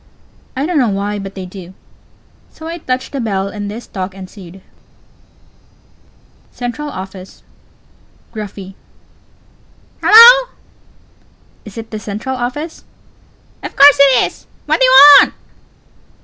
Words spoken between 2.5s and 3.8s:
So I touched the bell, and